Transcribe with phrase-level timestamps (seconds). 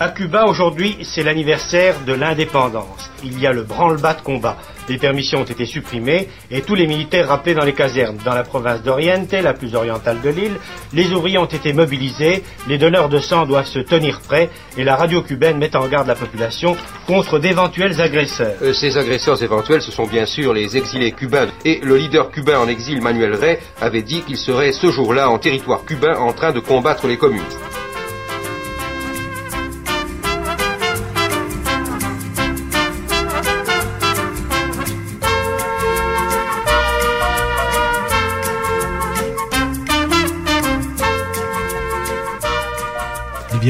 [0.00, 3.10] À Cuba, aujourd'hui, c'est l'anniversaire de l'indépendance.
[3.24, 4.56] Il y a le branle-bas de combat.
[4.88, 8.16] Les permissions ont été supprimées et tous les militaires rappelés dans les casernes.
[8.24, 10.56] Dans la province d'Oriente, la plus orientale de l'île,
[10.92, 14.94] les ouvriers ont été mobilisés, les donneurs de sang doivent se tenir prêts et la
[14.94, 16.76] radio cubaine met en garde la population
[17.08, 18.54] contre d'éventuels agresseurs.
[18.62, 21.48] Euh, ces agresseurs éventuels, ce sont bien sûr les exilés cubains.
[21.64, 25.38] Et le leader cubain en exil, Manuel Rey, avait dit qu'il serait ce jour-là en
[25.38, 27.77] territoire cubain en train de combattre les communistes.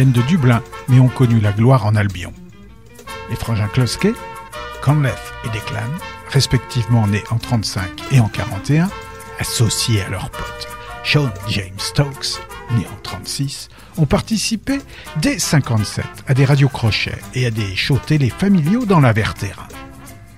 [0.05, 2.33] De Dublin, mais ont connu la gloire en Albion.
[3.31, 4.09] Les frangins Kloske,
[4.83, 5.91] Conleth et Declan,
[6.31, 8.89] respectivement nés en 35 et en 41,
[9.41, 10.69] associés à leur pote
[11.05, 12.41] Sean James Stokes,
[12.77, 14.79] né en 36, ont participé
[15.21, 19.69] dès 57 à des radiocrochets et à des shows télé familiaux dans la terrain,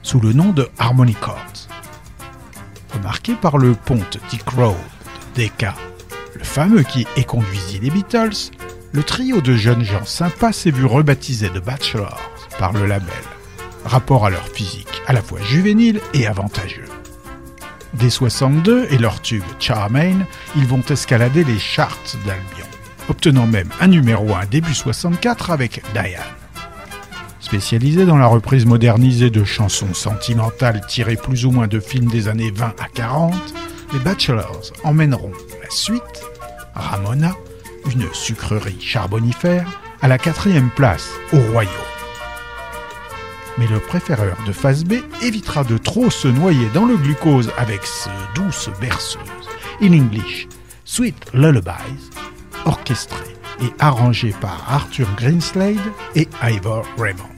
[0.02, 1.68] sous le nom de Harmony Chords.
[2.94, 4.74] Remarqué par le ponte Dick Rowe
[5.36, 5.48] de
[6.34, 8.50] le fameux qui éconduisit les Beatles,
[8.92, 12.20] le trio de jeunes gens sympas s'est vu rebaptisé de Bachelors
[12.58, 13.08] par le label,
[13.84, 16.88] rapport à leur physique à la fois juvénile et avantageux.
[17.94, 22.66] Dès 62 et leur tube Charmaine, ils vont escalader les charts d'Albion,
[23.08, 26.22] obtenant même un numéro 1 début 64 avec Diane.
[27.40, 32.28] Spécialisés dans la reprise modernisée de chansons sentimentales tirées plus ou moins de films des
[32.28, 33.34] années 20 à 40,
[33.92, 36.24] les Bachelors emmèneront la suite,
[36.74, 37.34] Ramona,
[37.92, 41.72] une sucrerie charbonifère, à la quatrième place au royaume.
[43.58, 47.84] Mais le préféreur de phase B évitera de trop se noyer dans le glucose avec
[47.84, 49.20] ce douce berceuse,
[49.82, 50.48] in English,
[50.84, 52.10] Sweet Lullabies,
[52.64, 55.76] orchestrée et arrangée par Arthur Greenslade
[56.14, 57.28] et Ivor Raymond.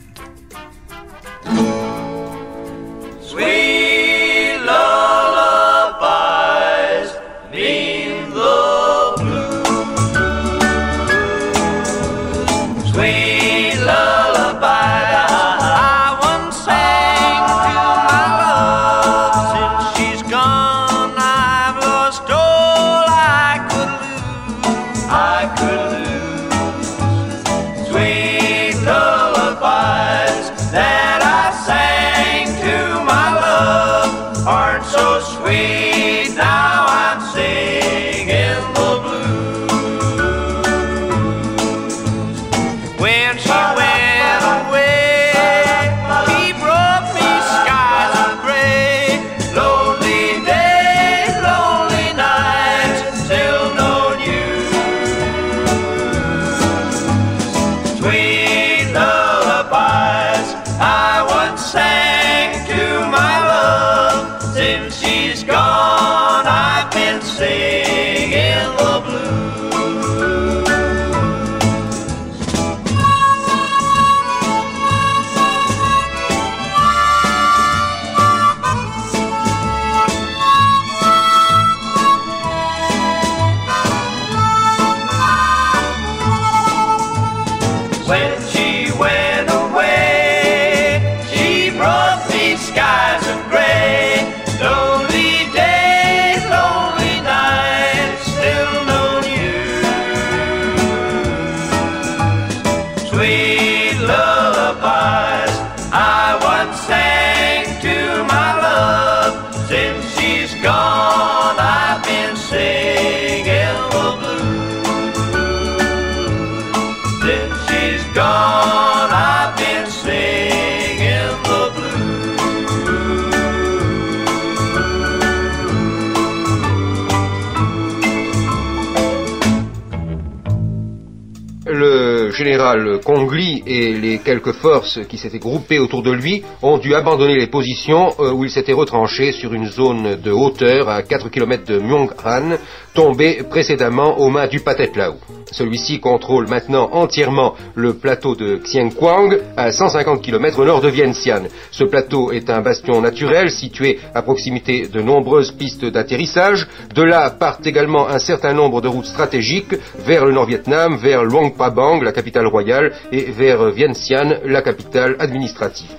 [132.63, 137.35] Général Congli et les quelques forces qui s'étaient groupées autour de lui ont dû abandonner
[137.35, 141.65] les positions euh, où ils s'étaient retranchés sur une zone de hauteur à 4 km
[141.65, 142.57] de Myonghan,
[142.93, 144.61] tombé précédemment aux mains du
[144.95, 145.15] Lao.
[145.53, 151.47] Celui-ci contrôle maintenant entièrement le plateau de Xiangquang à 150 km au nord de Vientiane.
[151.71, 156.67] Ce plateau est un bastion naturel situé à proximité de nombreuses pistes d'atterrissage.
[156.95, 161.51] De là partent également un certain nombre de routes stratégiques vers le Nord-Vietnam, vers Luang
[161.55, 165.95] Prabang, la capitale royale, et vers Vientiane, la capitale administrative.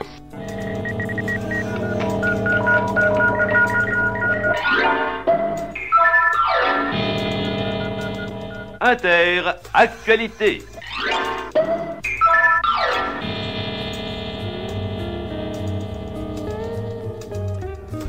[8.86, 10.62] Inter, actualité.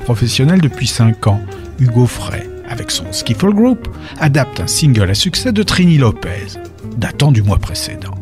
[0.03, 1.39] Professionnel depuis 5 ans,
[1.79, 3.87] Hugo Frey, avec son Skiffle Group,
[4.19, 6.59] adapte un single à succès de Trini Lopez,
[6.97, 8.15] datant du mois précédent.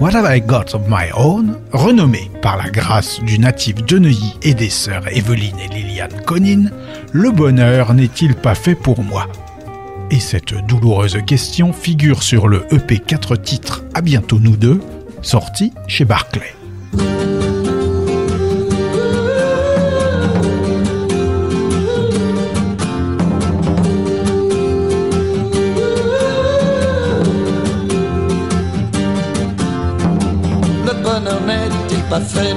[0.00, 4.34] What Have I Got of My Own, renommé par la grâce du natif de Neuilly
[4.42, 6.64] et des sœurs Evelyne et Liliane Conin,
[7.12, 9.28] le bonheur n'est-il pas fait pour moi?
[10.10, 14.80] Et cette douloureuse question figure sur le EP 4 titres À bientôt nous deux,
[15.22, 16.54] sorti chez Barclay.
[30.84, 32.55] Le n'est-il pas fait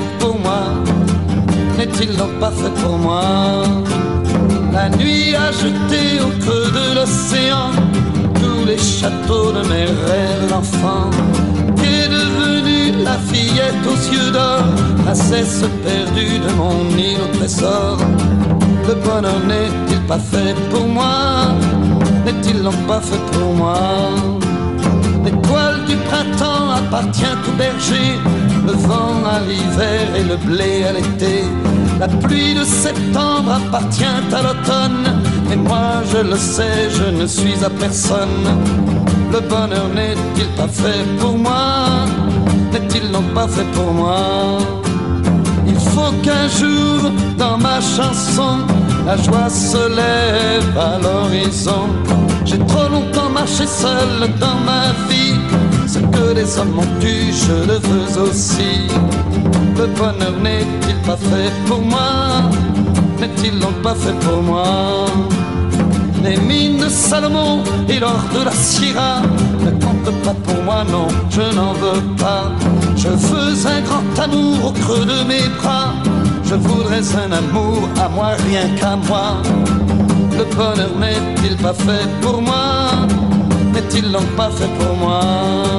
[17.62, 21.54] Le bonheur n'est-il pas fait pour moi?
[22.26, 23.78] N'est-il donc pas fait pour moi?
[25.26, 28.18] L'étoile du printemps appartient au berger,
[28.66, 31.44] le vent à l'hiver et le blé à l'été.
[32.00, 35.22] La pluie de septembre appartient à l'automne,
[35.52, 38.48] et moi je le sais, je ne suis à personne.
[39.34, 42.06] Le bonheur n'est-il pas fait pour moi?
[42.72, 44.79] N'est-il donc pas fait pour moi?
[46.00, 48.54] Faut qu'un jour, dans ma chanson,
[49.06, 51.84] la joie se lève à l'horizon.
[52.46, 55.36] J'ai trop longtemps marché seul dans ma vie.
[55.88, 58.74] Ce que les hommes ont eu, je le veux aussi.
[59.78, 62.12] Le bonheur n'est-il pas fait pour moi?
[63.20, 65.06] N'est-il donc pas fait pour moi?
[66.24, 69.22] Les mines de Salomon et l'or de la Syrah
[70.24, 72.52] pas pour moi, non, je n'en veux pas.
[72.96, 75.94] Je veux un grand amour au creux de mes bras.
[76.44, 79.38] Je voudrais un amour à moi, rien qu'à moi.
[80.38, 83.08] Le bonheur n'est-il pas fait pour moi?
[83.74, 85.79] N'est-il donc pas fait pour moi?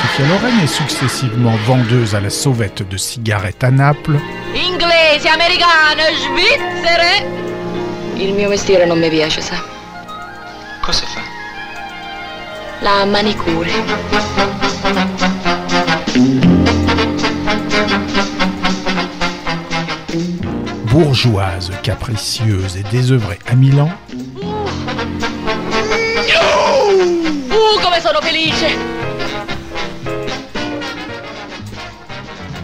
[0.00, 4.18] Sophia Loren est successivement vendeuse à la sauvette de cigarettes à Naples.
[4.54, 7.26] Inglese, americane, svizzere.
[8.16, 9.56] Il mio mestiere non mi piace, sa.
[10.82, 11.20] Cosa fa?
[12.80, 14.33] La manicure.
[20.94, 23.90] Bourgeoise, capricieuse et désœuvrée à Milan.
[27.50, 28.78] Uh, come sono felice!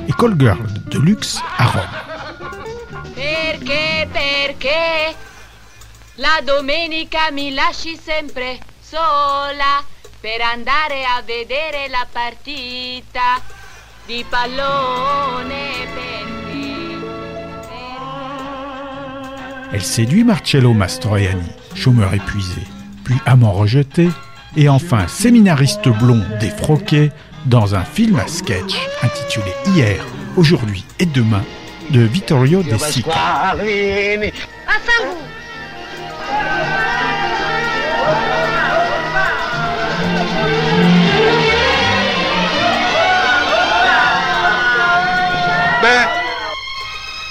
[0.07, 1.89] Et call girl de luxe à Rome.
[3.17, 5.17] Perché, perché
[6.15, 9.83] la domenica mi lasci sempre sola
[10.21, 13.43] per andare a vedere la partita
[14.07, 15.70] di pallone
[19.73, 22.63] Elle séduit Marcello Mastroianni, chômeur épuisé,
[23.05, 24.09] puis amant rejeté,
[24.57, 27.11] et enfin séminariste blond défroqué
[27.47, 30.05] dans un film à sketch intitulé Hier,
[30.37, 31.45] aujourd'hui et demain
[31.91, 33.55] de Vittorio De Sica.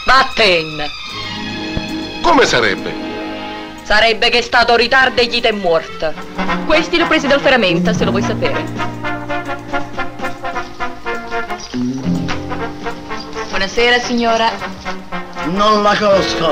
[0.08, 0.99] Vattene!
[2.30, 2.94] Come sarebbe?
[3.82, 6.14] Sarebbe che è stato ritardo e gli è morta.
[6.68, 8.64] Questi li ho presi dal ferramenta, se lo vuoi sapere.
[13.50, 14.52] Buonasera, signora.
[15.46, 16.52] Non la conosco.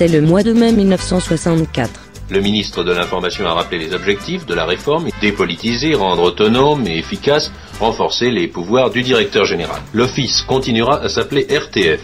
[0.08, 1.90] Le mois de mai 1964.
[2.30, 6.98] Le ministre de l'Information a rappelé les objectifs de la réforme, dépolitiser, rendre autonome et
[6.98, 9.82] efficace, renforcer les pouvoirs du directeur général.
[9.94, 12.02] L'office continuera à s'appeler RTF.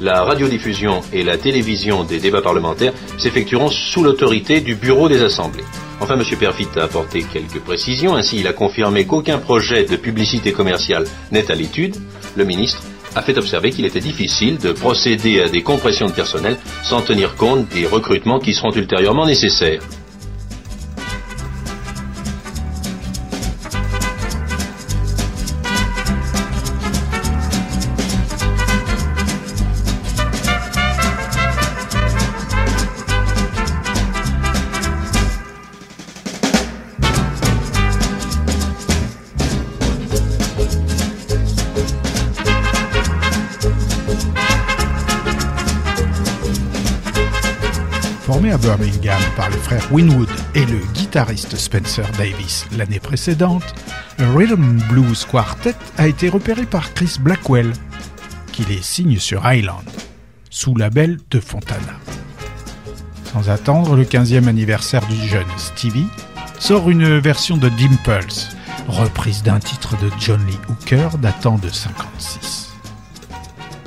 [0.00, 5.64] La radiodiffusion et la télévision des débats parlementaires s'effectueront sous l'autorité du bureau des assemblées.
[6.00, 6.24] Enfin, M.
[6.38, 8.16] Perfit a apporté quelques précisions.
[8.16, 11.96] Ainsi, il a confirmé qu'aucun projet de publicité commerciale n'est à l'étude.
[12.36, 12.82] Le ministre
[13.16, 17.34] a fait observer qu'il était difficile de procéder à des compressions de personnel sans tenir
[17.34, 19.80] compte des recrutements qui seront ultérieurement nécessaires.
[49.92, 53.74] Winwood et le guitariste Spencer Davis l'année précédente,
[54.18, 57.72] le Rhythm Blues Quartet a été repéré par Chris Blackwell,
[58.52, 59.84] qui les signe sur Island,
[60.50, 62.00] sous label de Fontana.
[63.32, 66.08] Sans attendre le 15e anniversaire du jeune Stevie,
[66.58, 68.26] sort une version de Dimples,
[68.88, 72.70] reprise d'un titre de John Lee Hooker datant de 56.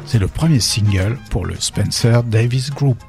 [0.06, 3.04] C'est le premier single pour le Spencer Davis Group.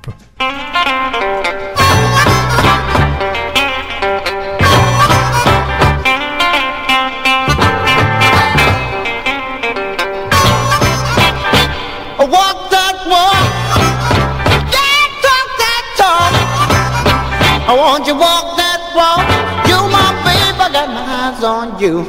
[21.80, 22.00] You.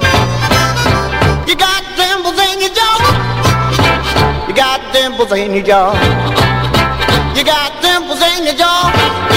[1.47, 4.45] You got dimples in your jaw.
[4.47, 5.93] You got dimples in your jaw.
[7.35, 9.30] You got dimples in your jaw.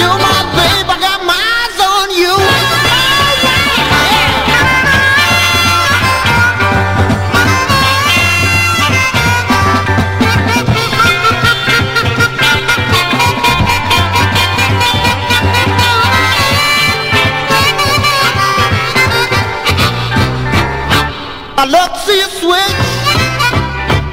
[21.65, 22.77] Look to see a switch.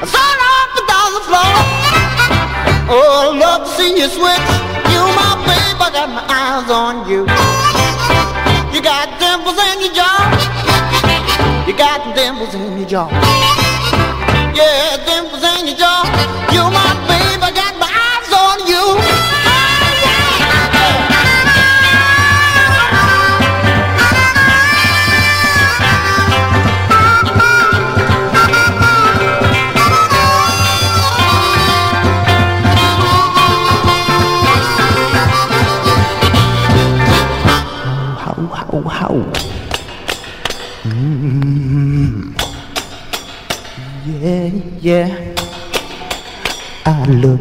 [0.00, 1.52] I saw up and down the floor.
[2.88, 4.48] Oh, look to see you switch.
[4.88, 7.28] You my babe, I got my eyes on you.
[8.72, 10.32] You got dimples in your jaw.
[11.68, 13.10] You got dimples in your jaw.
[14.56, 14.91] Yeah,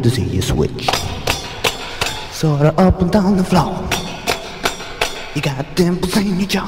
[0.02, 0.88] To see you switch.
[2.32, 3.88] Sort of up and down the floor.
[5.36, 6.66] You got dimples in your jaw.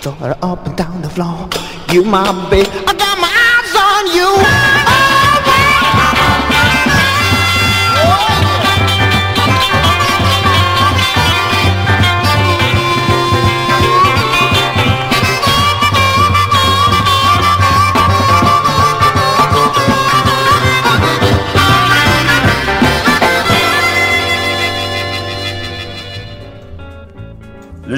[0.00, 1.46] Sort of up and down the floor.
[1.92, 2.68] You my babe.
[2.86, 4.57] I got my eyes on you.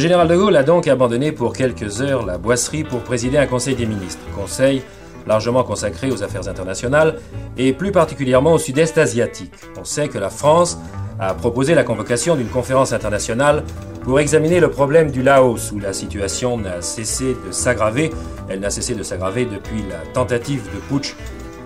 [0.01, 3.75] Général de Gaulle a donc abandonné pour quelques heures la boisserie pour présider un conseil
[3.75, 4.83] des ministres, conseil
[5.27, 7.19] largement consacré aux affaires internationales
[7.59, 9.53] et plus particulièrement au sud-est asiatique.
[9.79, 10.79] On sait que la France
[11.19, 13.63] a proposé la convocation d'une conférence internationale
[14.03, 18.11] pour examiner le problème du Laos, où la situation n'a cessé de s'aggraver.
[18.49, 21.15] Elle n'a cessé de s'aggraver depuis la tentative de putsch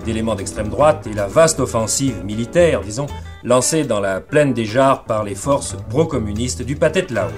[0.05, 3.07] d'éléments d'extrême droite et la vaste offensive militaire, disons,
[3.45, 7.29] lancée dans la plaine des Jars par les forces pro-communistes du Pathet Lao.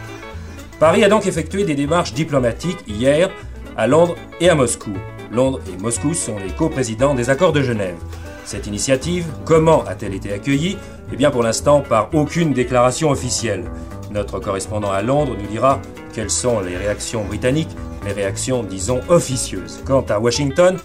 [0.78, 3.30] Paris a donc effectué des démarches diplomatiques hier
[3.78, 4.92] à Londres et à Moscou.
[5.32, 7.96] Londres et Moscou sont les co-présidents des accords de Genève.
[8.44, 10.76] Cette initiative, comment a-t-elle été accueillie?
[11.12, 13.64] Eh bien pour l'instant par aucune déclaration officielle.
[14.10, 15.80] Notre correspondant à Londres nous dira
[16.12, 19.82] quelles sont les réactions britanniques, les réactions disons officieuses.
[19.86, 20.76] Quant à Washington,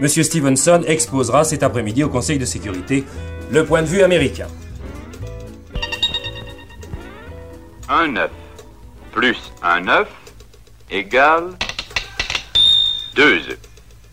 [0.00, 0.08] M.
[0.08, 3.04] Stevenson exposera cet après-midi au Conseil de sécurité
[3.50, 4.48] le point de vue américain.
[7.90, 8.16] Un
[9.14, 10.08] plus un œuf
[10.90, 11.50] égale
[13.14, 13.58] deux œufs.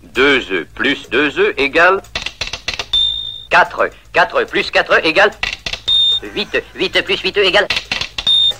[0.03, 2.01] Deux œufs plus deux œufs égale
[3.49, 3.89] 4.
[4.13, 5.31] 4 plus 4 œufs égale
[6.21, 6.63] 8.
[6.75, 7.67] 8 plus 8 œufs égale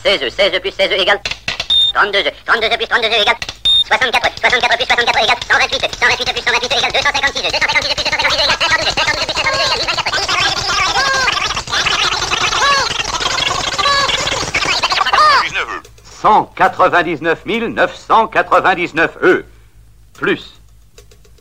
[0.04, 0.30] 16.
[0.30, 1.20] 16 plus 16 œufs égale
[1.94, 2.34] 32 œufs.
[2.46, 3.38] 32 œufs plus 32 œufs égale
[3.86, 4.40] 64.
[4.40, 5.96] 64 plus 64 œufs égale 128.
[6.00, 7.52] 128 plus 128 œufs égale 256 œufs.
[7.52, 8.98] 256 plus 256 œufs égale 52 œufs.
[8.98, 9.86] 52 plus 52 œufs
[15.62, 15.91] égale
[16.22, 19.46] 199 999 œufs
[20.14, 20.62] plus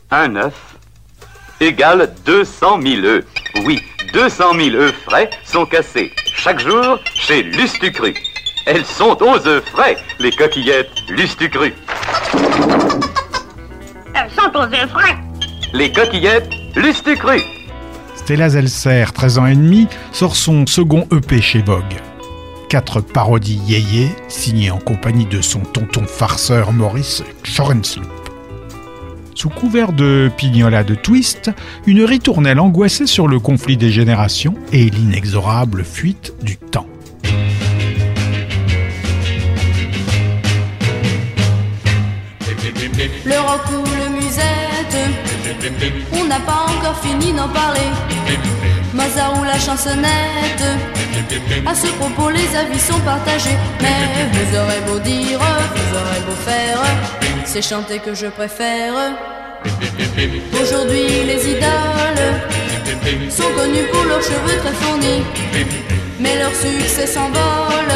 [0.09, 0.55] un œuf
[1.59, 3.25] égale 200 000 œufs.
[3.65, 3.79] Oui,
[4.13, 8.15] 200 000 œufs frais sont cassés chaque jour chez Lustucru.
[8.65, 11.73] Elles sont aux œufs frais, les coquillettes Lustucru.
[14.15, 15.17] Elles sont aux œufs frais.
[15.73, 17.39] Les coquillettes Lustucru.
[18.15, 22.10] Stella Zelser, 13 ans et demi, sort son second EP chez Vogue.
[22.71, 28.07] Quatre parodies yéyé, signées en compagnie de son tonton farceur Maurice Schorensloop.
[29.35, 31.51] Sous couvert de pignolade de twist,
[31.85, 36.87] une ritournelle angoissée sur le conflit des générations et l'inexorable fuite du temps.
[43.25, 44.95] Le rock le musette,
[46.13, 48.60] on n'a pas encore fini d'en parler.
[49.03, 50.63] Ou la chansonnette,
[51.65, 53.57] à ce propos les avis sont partagés.
[53.81, 56.81] Mais vous aurez beau dire, vous aurez beau faire,
[57.43, 58.93] c'est chanter que je préfère.
[60.61, 62.29] Aujourd'hui les idoles
[63.29, 65.23] sont connues pour leurs cheveux très fournis,
[66.19, 67.93] mais leur succès s'envole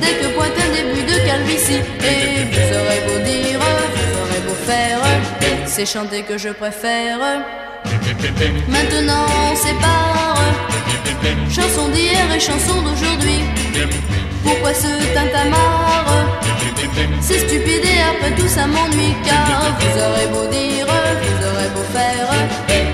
[0.00, 1.82] dès que pointe un début de calvitie.
[2.04, 5.00] Et vous aurez beau dire, vous aurez beau faire,
[5.66, 7.18] c'est chanter que je préfère.
[8.68, 10.38] Maintenant on sépare.
[11.50, 13.40] Chanson d'hier et chanson d'aujourd'hui.
[14.42, 16.40] Pourquoi ce tintamarre?
[17.20, 21.84] C'est stupide et après tout ça m'ennuie Car vous aurez beau dire, vous aurez beau
[21.92, 22.28] faire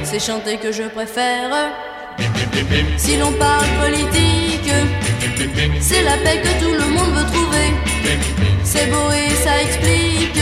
[0.04, 1.50] C'est chanter que je préfère.
[2.96, 4.72] Si l'on parle politique
[5.80, 7.68] C'est la paix que tout le monde veut trouver.
[8.64, 10.40] C'est beau et ça explique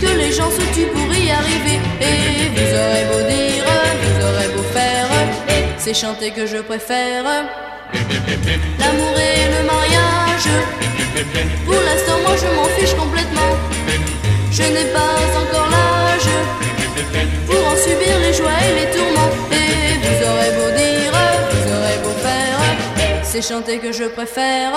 [0.00, 1.78] Que les gens se tuent pour y arriver.
[2.00, 3.64] Et vous aurez beau dire,
[4.02, 5.08] vous aurez beau faire
[5.78, 7.24] C'est chanter que je préfère.
[8.80, 10.48] L'amour et le mariage
[11.64, 13.52] Pour l'instant moi je m'en fiche complètement.
[14.50, 16.30] Je n'ai pas encore l'âge
[17.46, 19.32] Pour en subir les joies et les tourments.
[19.52, 20.85] Et vous aurez beau dire,
[23.36, 24.72] C'est chanter que je préfère.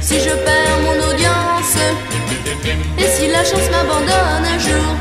[0.00, 1.76] Si je perds mon audience
[2.96, 4.96] Et si la chance m'abandonne un jour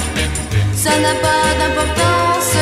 [0.76, 2.58] Ça n'a pas d'importance.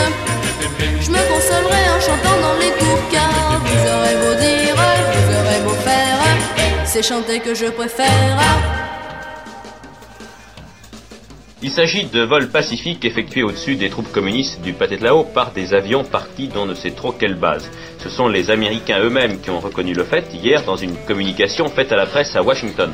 [1.01, 5.59] Je me consolerai en chantant dans les cours Car vous aurez beau dire, vous aurez
[5.63, 6.19] beau faire
[6.85, 8.37] C'est chanter que je préfère
[11.63, 16.03] Il s'agit de vols pacifiques effectués au-dessus des troupes communistes du Pathet-Lao par des avions
[16.03, 17.71] partis d'on ne sait trop quelle base.
[17.97, 21.91] Ce sont les Américains eux-mêmes qui ont reconnu le fait hier dans une communication faite
[21.91, 22.91] à la presse à Washington.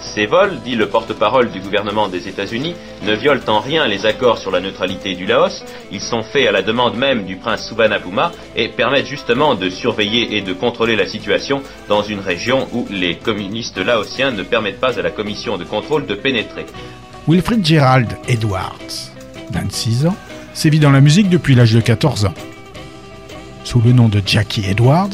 [0.00, 4.38] Ces vols, dit le porte-parole du gouvernement des États-Unis, ne violent en rien les accords
[4.38, 5.64] sur la neutralité du Laos.
[5.92, 10.36] Ils sont faits à la demande même du prince Suvarnabhuma et permettent justement de surveiller
[10.36, 14.98] et de contrôler la situation dans une région où les communistes laotiens ne permettent pas
[14.98, 16.66] à la commission de contrôle de pénétrer.
[17.28, 19.12] Wilfrid Gerald Edwards,
[19.52, 20.16] 26 ans,
[20.54, 22.34] sévit dans la musique depuis l'âge de 14 ans.
[23.64, 25.10] Sous le nom de Jackie Edwards,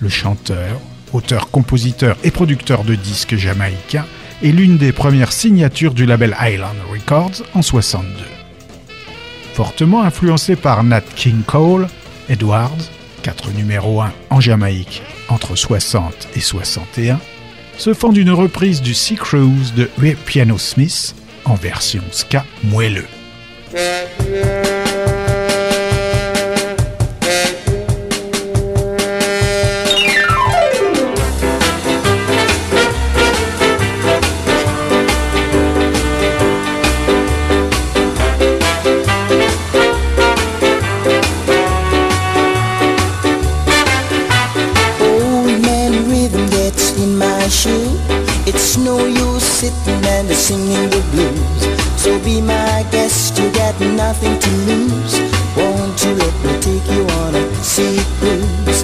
[0.00, 0.80] le chanteur,
[1.12, 4.06] auteur, compositeur et producteur de disques jamaïcains
[4.42, 8.08] est l'une des premières signatures du label Island Records en 62.
[9.54, 11.86] Fortement influencé par Nat King Cole,
[12.28, 12.90] Edwards,
[13.22, 17.20] 4 numéro 1 en Jamaïque entre 60 et 61,
[17.78, 19.88] se font d'une reprise du Sea Cruise de
[20.26, 21.14] Piano Smith
[21.46, 23.06] en version ska moelleux.
[50.44, 52.02] Singing the blues.
[52.02, 55.14] So be my guest, you got nothing to lose.
[55.56, 58.83] Won't you let me take you on a sea cruise?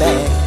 [0.00, 0.39] Back.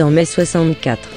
[0.00, 1.11] En mai 64.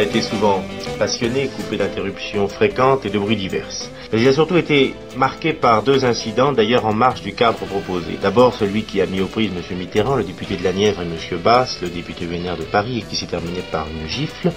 [0.00, 0.62] A été souvent
[0.98, 3.68] passionné, coupé d'interruptions fréquentes et de bruits divers.
[4.10, 8.18] Mais il a surtout été marqué par deux incidents, d'ailleurs en marge du cadre proposé.
[8.20, 9.76] D'abord celui qui a mis aux prises M.
[9.76, 11.38] Mitterrand, le député de la Nièvre, et M.
[11.44, 14.50] Basse, le député vénère de Paris, et qui s'est terminé par une gifle.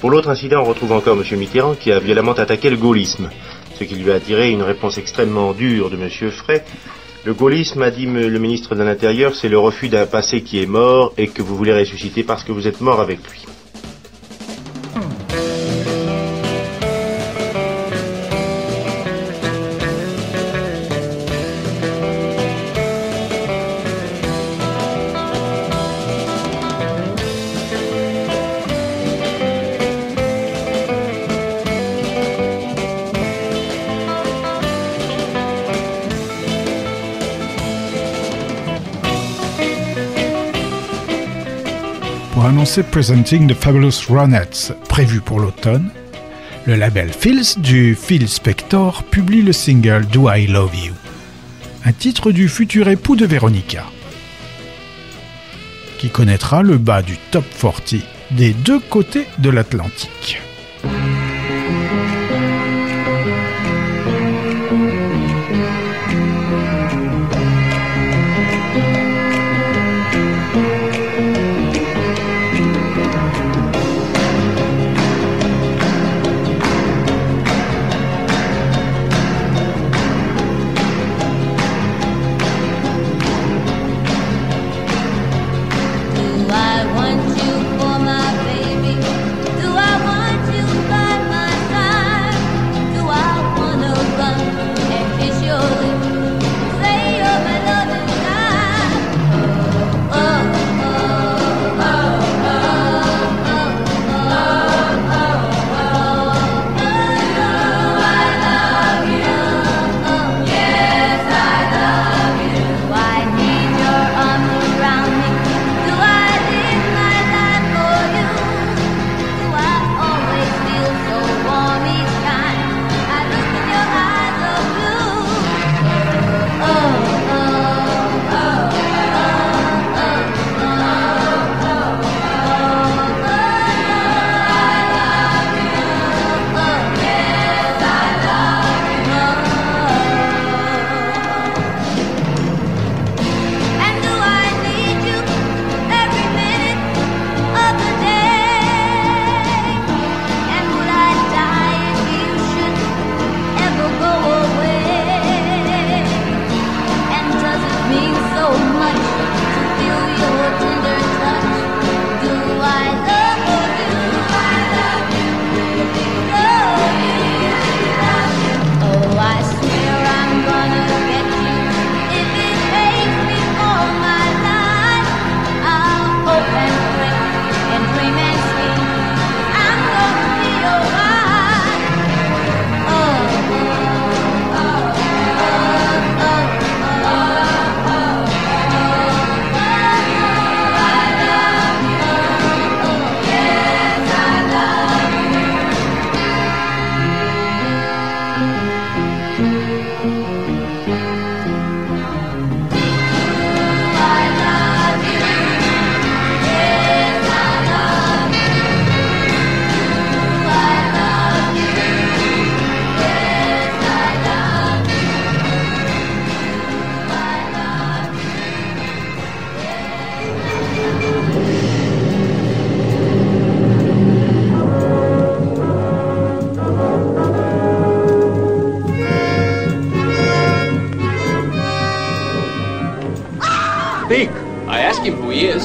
[0.00, 1.38] Pour l'autre incident, on retrouve encore M.
[1.38, 3.28] Mitterrand qui a violemment attaqué le gaullisme,
[3.78, 6.08] ce qui lui a tiré une réponse extrêmement dure de M.
[6.30, 6.64] Frey.
[7.26, 10.66] Le gaullisme, a dit le ministre de l'Intérieur, c'est le refus d'un passé qui est
[10.66, 13.51] mort et que vous voulez ressusciter parce que vous êtes mort avec lui.
[42.80, 45.90] Presenting the Fabulous Ronettes prévu pour l'automne,
[46.64, 50.94] le label Phils du Phil Spector publie le single Do I Love You,
[51.84, 53.84] un titre du futur époux de Veronica,
[55.98, 57.96] qui connaîtra le bas du top 40
[58.30, 60.40] des deux côtés de l'Atlantique.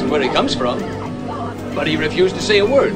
[0.08, 0.80] And where he comes from,
[1.76, 2.96] but he refused to say a word.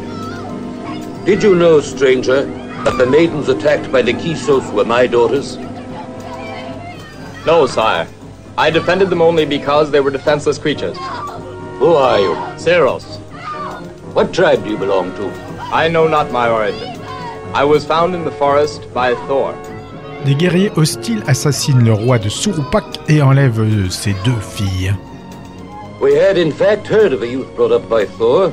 [1.26, 2.46] Did you know, stranger,
[2.86, 5.58] that the maidens attacked by the Kisos were my daughters?
[7.46, 8.08] No, sire.
[8.58, 10.98] I defended them only because they were defenseless creatures.
[11.80, 12.34] Who are you?
[12.56, 13.20] Ceros.
[14.14, 15.30] What tribe do you belong to?
[15.74, 16.98] I know not my origin.
[17.54, 19.54] I was found in the forest by Thor.
[20.24, 24.96] Des guerriers hostiles assassinent le roi de Surupak et enlèvent ses deux filles.
[26.02, 28.52] We had in fact heard of a youth brought up by Thor.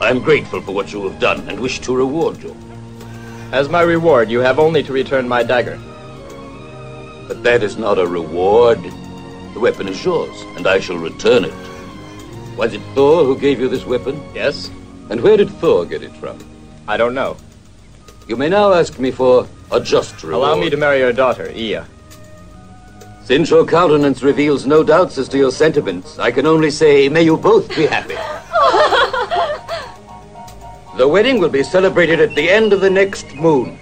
[0.00, 2.54] I am grateful for what you have done and wish to reward you.
[3.50, 5.76] As my reward, you have only to return my dagger.
[7.26, 8.78] But that is not a reward.
[9.54, 11.54] The weapon is yours, and I shall return it.
[12.56, 14.22] Was it Thor who gave you this weapon?
[14.32, 14.70] Yes.
[15.10, 16.38] And where did Thor get it from?
[16.86, 17.36] I don't know.
[18.28, 20.44] You may now ask me for a just reward.
[20.44, 21.88] Allow me to marry your daughter, Ia.
[23.24, 27.22] Since your countenance reveals no doubts as to your sentiments, I can only say, may
[27.22, 28.14] you both be happy.
[30.98, 33.78] the wedding will be celebrated at the end of the next moon.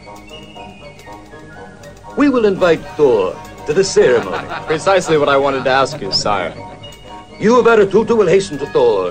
[2.17, 3.35] We will invite Thor
[3.67, 4.47] to the ceremony.
[4.67, 6.55] Precisely what I wanted to ask you, sire.
[7.41, 9.11] You of Aratutu will hasten to Thor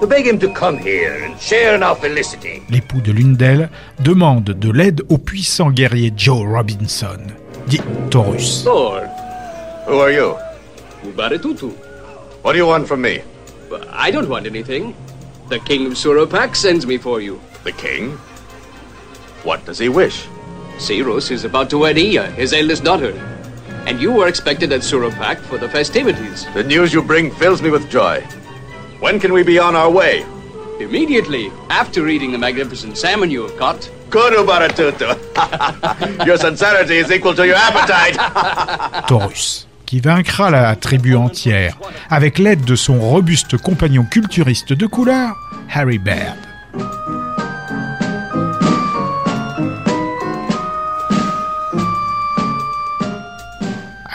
[0.00, 2.62] to beg him to come here and share in our felicity.
[2.68, 7.20] L'époux de l'une d'elles demande de l'aide au puissant guerrier Joe Robinson,
[7.68, 8.64] dit Taurus.
[8.64, 9.13] Thor,
[9.86, 10.38] Who are you?
[11.02, 11.72] Ubaritutu.
[12.42, 13.22] What do you want from me?
[13.90, 14.96] I don't want anything.
[15.48, 17.40] The king of Suropak sends me for you.
[17.64, 18.12] The king?
[19.42, 20.26] What does he wish?
[20.78, 23.12] Ceros is about to wed Ia, his eldest daughter.
[23.86, 26.46] And you were expected at Suropak for the festivities.
[26.54, 28.22] The news you bring fills me with joy.
[29.00, 30.24] When can we be on our way?
[30.80, 33.90] Immediately, after eating the magnificent salmon you have caught.
[34.08, 36.26] Good, Ubaratutu.
[36.26, 39.06] your sincerity is equal to your appetite.
[39.06, 41.78] Taurus, qui vaincra la tribu entière
[42.10, 45.34] avec l'aide de son robuste compagnon culturiste de couleur,
[45.72, 46.36] Harry Baird.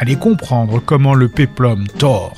[0.01, 2.34] Allez comprendre comment le péplum Thor,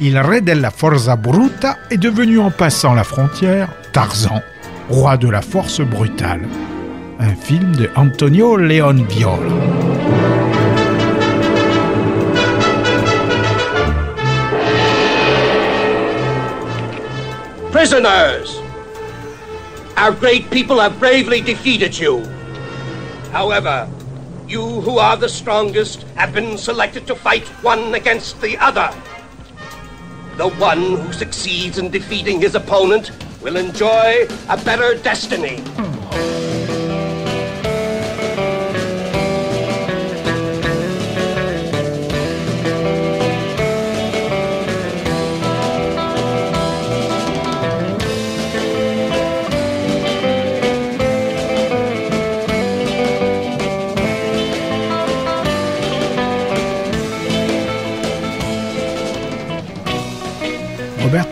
[0.00, 4.40] il re della forza bruta, est devenu en passant la frontière Tarzan,
[4.88, 6.42] roi de la force brutale.
[7.18, 10.41] Un film de Antonio Leon Viola.
[17.82, 18.62] Prisoners!
[19.96, 22.24] Our great people have bravely defeated you.
[23.32, 23.90] However,
[24.46, 28.88] you who are the strongest have been selected to fight one against the other.
[30.36, 33.10] The one who succeeds in defeating his opponent
[33.42, 35.60] will enjoy a better destiny.
[35.66, 36.01] Robert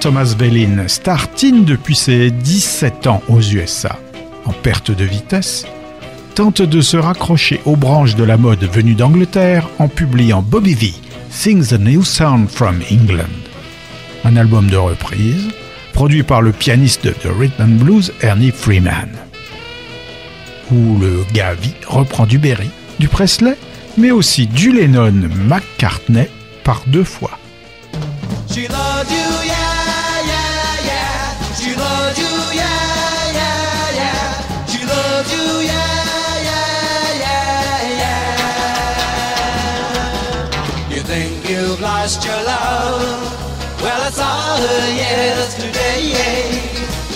[0.01, 3.99] Thomas Vellin, star teen depuis ses 17 ans aux USA,
[4.47, 5.67] en perte de vitesse,
[6.35, 10.95] tente de se raccrocher aux branches de la mode venue d'Angleterre en publiant Bobby V,
[11.29, 13.29] Sings a New Sound from England,
[14.25, 15.49] un album de reprise
[15.93, 19.11] produit par le pianiste de rhythm and blues Ernie Freeman,
[20.73, 23.57] où le V reprend du Berry, du Presley,
[23.99, 26.29] mais aussi du Lennon McCartney
[26.65, 27.40] par deux fois.
[41.51, 43.03] You've lost your love?
[43.83, 46.15] Well, I saw her yesterday.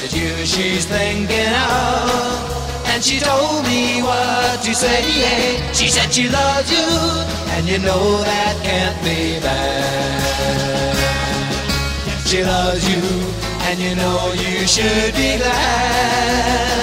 [0.03, 2.53] It's you she's thinking of.
[2.91, 5.03] And she told me what to say.
[5.73, 6.87] She said she loves you,
[7.55, 10.97] and you know that can't be bad.
[12.27, 13.03] She loves you,
[13.69, 16.75] and you know you should be glad.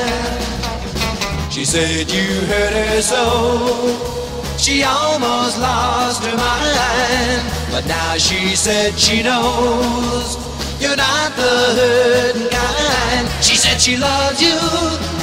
[1.52, 4.21] She said you hurt her so,
[4.62, 7.42] she almost lost her mind.
[7.72, 10.38] But now she said she knows
[10.80, 13.28] you're not the hurting kind.
[13.44, 14.60] She said she loves you,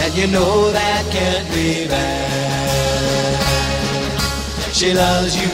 [0.03, 3.39] and you know that can't be bad.
[4.75, 5.51] She loves you,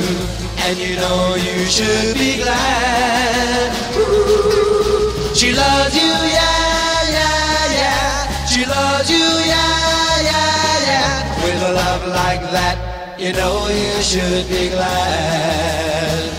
[0.65, 3.73] and you know you should be glad.
[3.97, 5.35] Ooh.
[5.35, 8.47] She loves you, yeah, yeah, yeah.
[8.47, 11.45] She loves you, yeah, yeah, yeah.
[11.45, 16.33] With a love like that, you know you should be glad.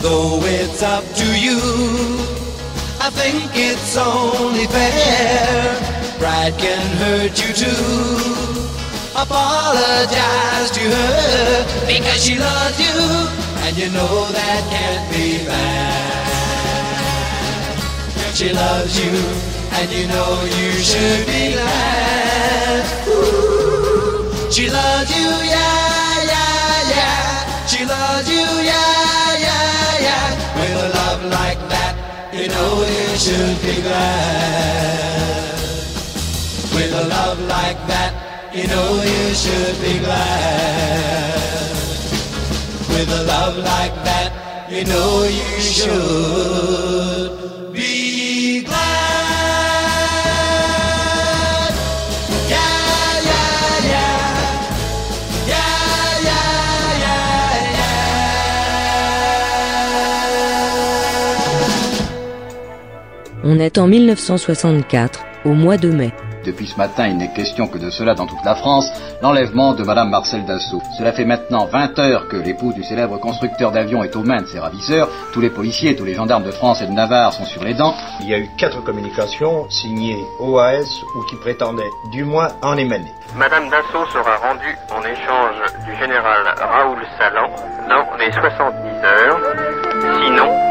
[0.00, 1.58] though it's up to you.
[3.00, 5.76] I think it's only fair.
[6.18, 8.44] Pride can hurt you too.
[9.16, 12.94] Apologize to her because she loves you,
[13.64, 16.04] and you know that can't be bad.
[18.34, 19.12] She loves you,
[19.78, 23.03] and you know you should be glad.
[24.54, 27.66] She loves you, yeah, yeah, yeah.
[27.66, 30.26] She loves you, yeah, yeah, yeah.
[30.54, 31.96] With a love like that,
[32.32, 35.58] you know you should be glad.
[36.72, 38.14] With a love like that,
[38.54, 41.74] you know you should be glad.
[42.90, 44.30] With a love like that,
[44.70, 47.63] you know you should
[63.46, 66.14] On est en 1964, au mois de mai.
[66.46, 69.84] Depuis ce matin, il n'est question que de cela dans toute la France, l'enlèvement de
[69.84, 70.80] Madame Marcel Dassault.
[70.96, 74.46] Cela fait maintenant 20 heures que l'épouse du célèbre constructeur d'avions est aux mains de
[74.46, 75.10] ses ravisseurs.
[75.34, 77.94] Tous les policiers, tous les gendarmes de France et de Navarre sont sur les dents.
[78.22, 83.12] Il y a eu quatre communications signées OAS ou qui prétendaient du moins en émaner.
[83.36, 87.50] Madame Dassault sera rendue en échange du général Raoul Salan
[87.90, 89.40] dans les 70 heures.
[90.22, 90.63] Sinon,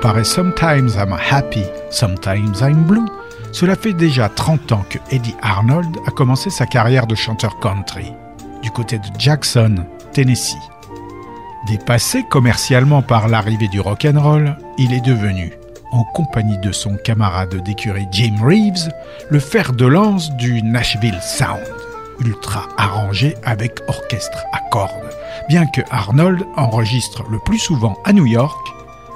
[0.00, 3.04] Comparé Sometimes I'm Happy, Sometimes I'm Blue,
[3.52, 8.14] cela fait déjà 30 ans que Eddie Arnold a commencé sa carrière de chanteur country,
[8.62, 9.84] du côté de Jackson,
[10.14, 10.56] Tennessee.
[11.66, 15.52] Dépassé commercialement par l'arrivée du rock'n'roll, il est devenu,
[15.92, 18.90] en compagnie de son camarade d'écurie Jim Reeves,
[19.28, 21.60] le fer de lance du Nashville Sound,
[22.24, 25.10] ultra arrangé avec orchestre à cordes,
[25.50, 28.56] bien que Arnold enregistre le plus souvent à New York,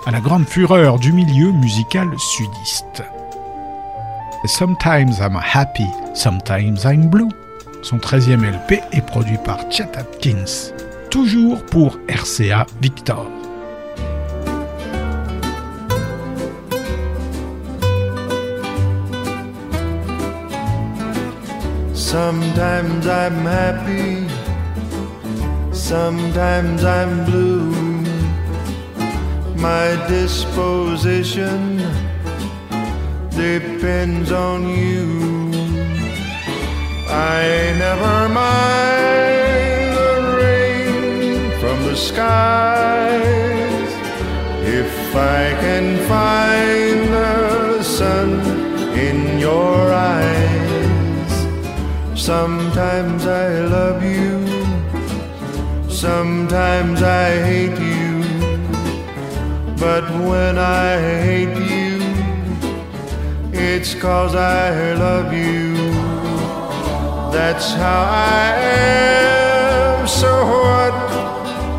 [0.07, 3.03] à la grande fureur du milieu musical sudiste.
[4.47, 7.31] Sometimes I'm happy, sometimes I'm blue.
[7.83, 10.73] Son 13e LP est produit par Chet Atkins,
[11.11, 13.27] toujours pour RCA Victor.
[21.95, 24.29] Sometimes I'm happy,
[25.73, 27.74] sometimes I'm blue.
[29.57, 31.79] My disposition
[33.31, 35.51] depends on you.
[37.09, 43.91] I never mind the rain from the skies
[44.81, 48.41] if I can find the sun
[48.99, 51.33] in your eyes.
[52.21, 54.47] Sometimes I love you,
[55.89, 57.94] sometimes I hate you.
[59.85, 62.01] But when I hate you,
[63.53, 65.75] it's cause I love you.
[67.31, 70.09] That's how I am.
[70.09, 70.31] So
[70.65, 70.95] what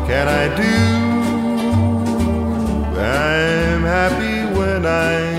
[0.06, 0.76] can I do?
[2.96, 5.35] I'm happy when I'm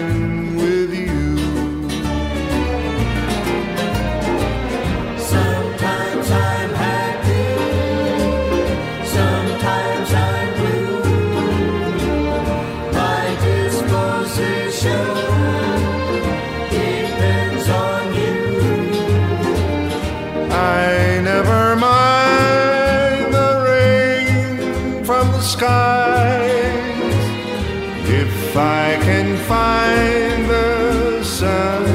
[28.09, 31.85] if I can find the sun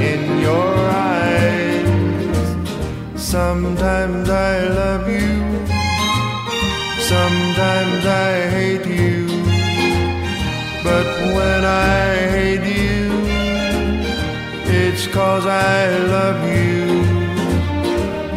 [0.00, 1.86] in your eyes.
[3.20, 5.66] Sometimes I love you,
[7.00, 9.26] sometimes I hate you.
[10.82, 11.06] But
[11.36, 13.10] when I hate you,
[14.64, 17.02] it's cause I love you.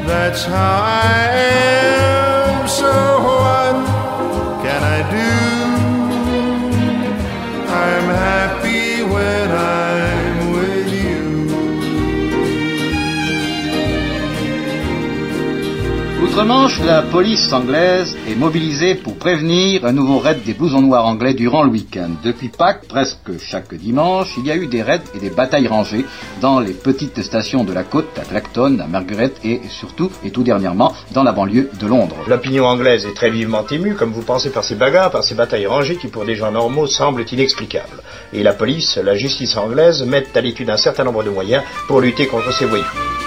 [0.06, 2.68] That's how I am.
[2.68, 3.21] So
[16.32, 21.34] Outre-Manche, la police anglaise est mobilisée pour prévenir un nouveau raid des blousons noirs anglais
[21.34, 22.12] durant le week-end.
[22.24, 26.06] Depuis Pâques, presque chaque dimanche, il y a eu des raids et des batailles rangées
[26.40, 30.44] dans les petites stations de la côte, à Clacton, à Margaret et surtout, et tout
[30.44, 32.16] dernièrement, dans la banlieue de Londres.
[32.30, 35.68] L'opinion anglaise est très vivement émue, comme vous pensez, par ces bagarres, par ces batailles
[35.68, 38.02] rangées qui, pour des gens normaux, semblent inexplicables.
[38.32, 42.00] Et la police, la justice anglaise mettent à l'étude un certain nombre de moyens pour
[42.00, 43.21] lutter contre ces voyous.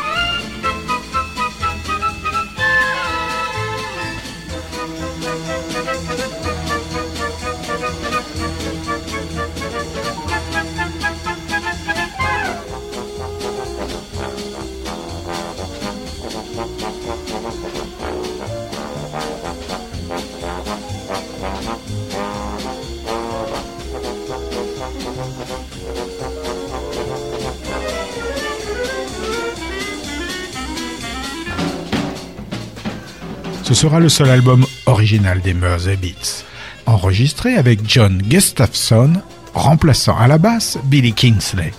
[33.85, 36.43] Sera le seul album original des Mersey Beats,
[36.87, 39.13] enregistré avec John Gustafson,
[39.53, 41.71] remplaçant à la basse Billy Kingsley,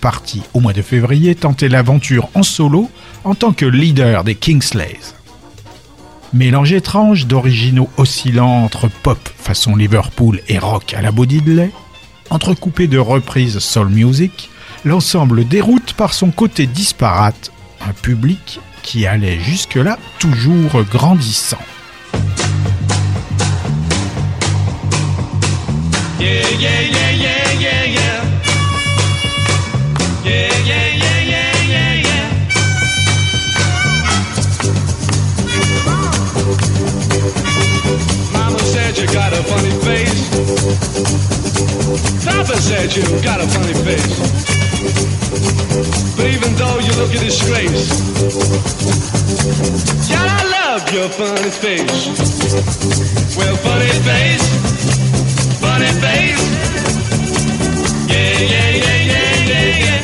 [0.00, 2.88] parti au mois de février tenter l'aventure en solo
[3.24, 5.00] en tant que leader des Kingsleys.
[6.32, 11.72] Mélange étrange d'originaux oscillants entre pop façon Liverpool et rock à la Body Diddley,
[12.30, 14.48] entrecoupé de reprises soul music,
[14.84, 17.50] l'ensemble déroute par son côté disparate
[17.80, 21.58] un public qui allait jusque-là toujours grandissant.
[26.18, 27.08] Yeah, yeah, yeah,
[38.72, 40.30] said you got a funny face.
[42.24, 45.57] Papa said you got a funny face.
[46.18, 47.94] But even though you look a disgrace,
[50.10, 52.08] yeah, I love your funny face.
[53.36, 54.46] Well, funny face,
[55.62, 56.42] funny face.
[58.10, 60.02] Yeah, yeah, yeah, yeah, yeah, yeah.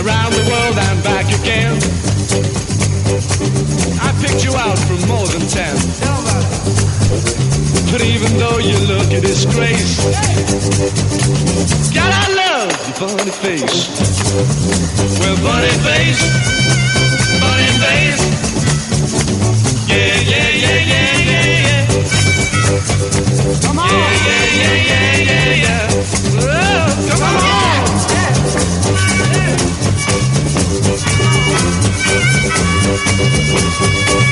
[0.00, 1.76] Around the world and back again.
[4.00, 6.73] I picked you out from more than ten.
[7.92, 9.98] But even though you look a disgrace,
[11.94, 13.88] God, I love your funny face.
[15.20, 16.22] Well, funny face,
[17.40, 18.22] funny face.
[19.88, 21.86] Yeah, yeah, yeah, yeah, yeah, yeah.
[23.62, 23.88] Come on.
[23.90, 25.88] Yeah, yeah, yeah, yeah, yeah, yeah.
[26.42, 27.34] Oh, come on.
[34.14, 34.23] Down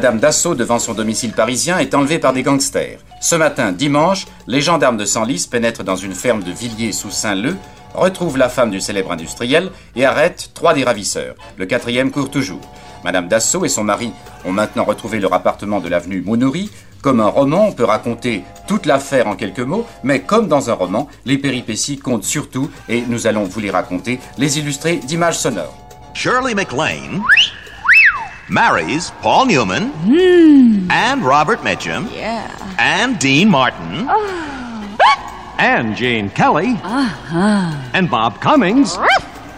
[0.00, 3.00] Madame Dassault, devant son domicile parisien, est enlevée par des gangsters.
[3.20, 7.54] Ce matin, dimanche, les gendarmes de Senlis pénètrent dans une ferme de Villiers sous Saint-Leu,
[7.92, 11.34] retrouvent la femme du célèbre industriel et arrêtent trois des ravisseurs.
[11.58, 12.62] Le quatrième court toujours.
[13.04, 14.10] Madame Dassault et son mari
[14.46, 16.70] ont maintenant retrouvé leur appartement de l'avenue Monori.
[17.02, 20.74] Comme un roman, on peut raconter toute l'affaire en quelques mots, mais comme dans un
[20.74, 25.76] roman, les péripéties comptent surtout et nous allons vous les raconter, les illustrer d'images sonores.
[26.14, 27.20] Shirley MacLaine
[28.50, 29.92] marries Paul Newman
[30.90, 32.74] and Robert Mitchum Yeah.
[32.78, 34.96] and Dean Martin oh.
[35.58, 37.90] and Jane Kelly Uh-huh.
[37.94, 38.96] and Bob Cummings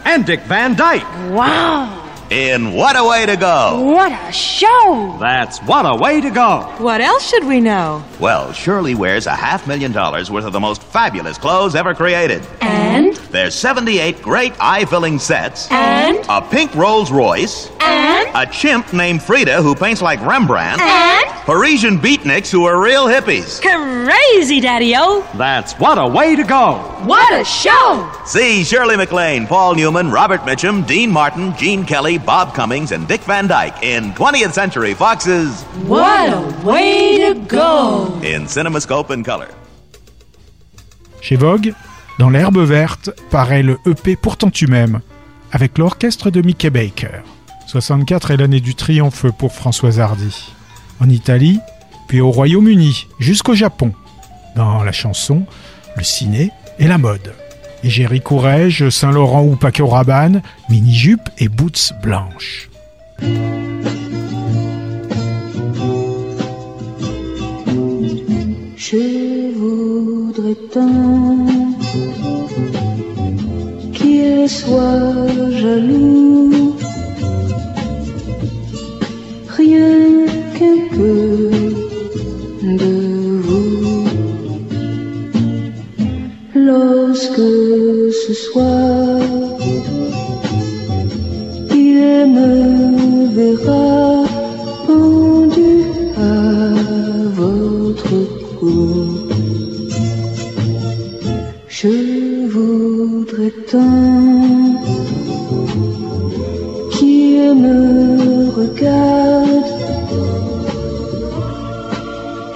[0.04, 1.02] and Dick Van Dyke.
[1.32, 1.98] Wow.
[2.30, 3.80] in What a Way to Go.
[3.92, 5.16] What a show.
[5.20, 6.60] That's what a way to go.
[6.78, 8.02] What else should we know?
[8.20, 12.46] Well, Shirley wears a half million dollars worth of the most fabulous clothes ever created.
[12.60, 13.20] And?
[13.32, 16.18] There's 78 great eye filling sets, And?
[16.28, 18.28] a pink Rolls Royce, And?
[18.34, 20.80] A chimp named Frida who paints like Rembrandt.
[20.82, 21.26] And?
[21.46, 23.60] Parisian beatniks who are real hippies.
[23.62, 25.26] Crazy, Daddy-O.
[25.34, 26.74] That's what a way to go.
[27.06, 28.08] What a show.
[28.26, 33.22] See Shirley MacLaine, Paul Newman, Robert Mitchum, Dean Martin, Gene Kelly, Bob Cummings, and Dick
[33.22, 38.20] Van Dyke in 20th Century Fox's What a way to go.
[38.22, 39.48] in CinemaScope and Color.
[41.22, 41.68] Chez Vogue,
[42.18, 45.00] dans l'herbe verte, paraît le EP Pourtant tu m'aimes,
[45.50, 47.22] avec l'orchestre de Mickey Baker.
[47.66, 50.52] 64 est l'année du triomphe pour Françoise Hardy.
[51.00, 51.58] En Italie,
[52.08, 53.92] puis au Royaume-Uni, jusqu'au Japon.
[54.56, 55.46] Dans la chanson,
[55.96, 57.34] le ciné et la mode.
[57.84, 62.68] Égérie Courrèges, Saint-Laurent ou Paco Rabanne, mini-jupe et boots blanches.
[68.76, 70.56] Je voudrais
[74.46, 76.74] soit jaloux,
[79.56, 81.50] rien qu'un peu
[82.62, 82.94] de
[83.46, 84.04] vous.
[86.54, 87.48] Lorsque
[88.26, 89.20] ce soir
[91.70, 94.21] il me verra
[102.22, 104.80] Je voudrais tant
[106.92, 109.70] qu'il me regarde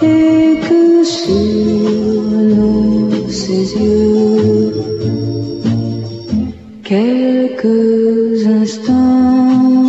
[0.02, 1.40] et que sur
[3.28, 4.72] ses yeux
[6.84, 9.82] quelques instants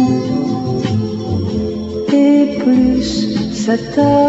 [2.13, 3.09] et plus
[3.53, 4.26] s'attarde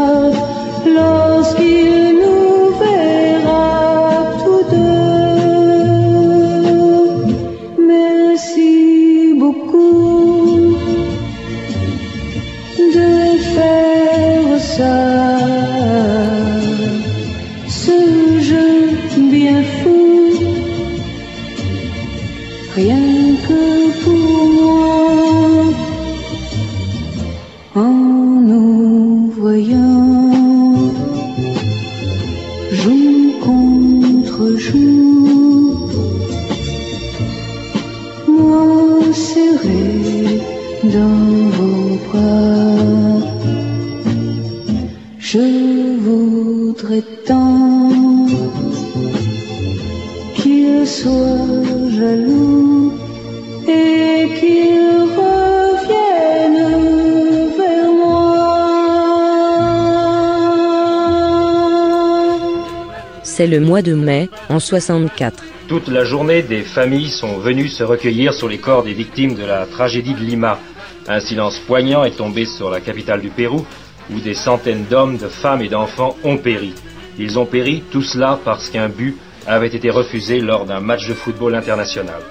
[63.68, 65.44] mois de mai, en 64.
[65.68, 69.44] Toute la journée, des familles sont venues se recueillir sur les corps des victimes de
[69.44, 70.58] la tragédie de Lima.
[71.06, 73.66] Un silence poignant est tombé sur la capitale du Pérou,
[74.10, 76.72] où des centaines d'hommes, de femmes et d'enfants ont péri.
[77.18, 81.12] Ils ont péri, tout cela parce qu'un but avait été refusé lors d'un match de
[81.12, 82.22] football international.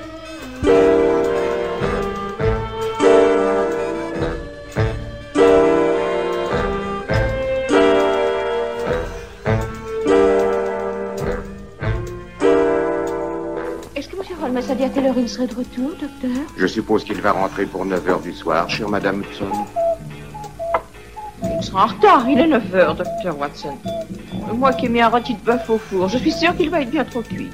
[15.28, 16.46] Il serait de retour, docteur?
[16.56, 19.52] Je suppose qu'il va rentrer pour 9 heures du soir, chère Madame Hudson.
[21.44, 23.78] Il sera en retard, il est 9 heures, docteur Watson.
[24.54, 26.80] Moi qui ai mis un rôti de bœuf au four, je suis sûre qu'il va
[26.82, 27.50] être bien trop cuit.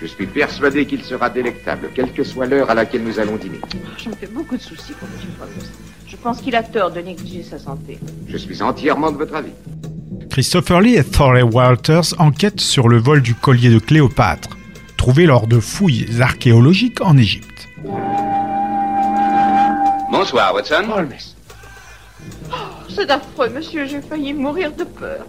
[0.00, 3.60] Je suis persuadé qu'il sera délectable, quelle que soit l'heure à laquelle nous allons dîner.
[3.96, 5.30] Je me fais beaucoup de soucis pour M.
[5.40, 5.68] Holmes.
[6.04, 7.96] Je pense qu'il a tort de négliger sa santé.
[8.26, 9.52] Je suis entièrement de votre avis.
[10.30, 14.57] Christopher Lee et Thorley Walters enquêtent sur le vol du collier de Cléopâtre,
[14.98, 17.68] trouvé lors de fouilles archéologiques en Égypte.
[20.10, 20.84] Bonsoir, Watson.
[22.94, 25.24] C'est affreux, monsieur, j'ai failli mourir de peur.